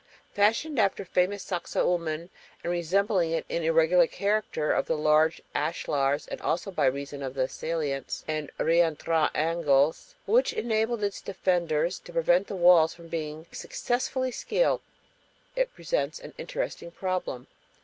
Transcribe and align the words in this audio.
Fashioned 0.33 0.79
after 0.79 1.05
famous 1.05 1.43
Sacsahuaman 1.45 2.31
and 2.63 2.71
resembling 2.71 3.29
it 3.33 3.45
in 3.47 3.61
the 3.61 3.67
irregular 3.67 4.07
character 4.07 4.71
of 4.73 4.87
the 4.87 4.97
large 4.97 5.39
ashlars 5.55 6.27
and 6.27 6.41
also 6.41 6.71
by 6.71 6.87
reason 6.87 7.21
of 7.21 7.35
the 7.35 7.47
salients 7.47 8.23
and 8.27 8.49
reëntrant 8.57 9.29
angles 9.35 10.15
which 10.25 10.53
enabled 10.53 11.03
its 11.03 11.21
defenders 11.21 11.99
to 11.99 12.11
prevent 12.13 12.47
the 12.47 12.55
walls 12.55 12.95
being 12.95 13.45
successfully 13.51 14.31
scaled, 14.31 14.81
it 15.55 15.71
presents 15.75 16.19
an 16.19 16.33
interesting 16.39 16.89
problem. 16.89 17.45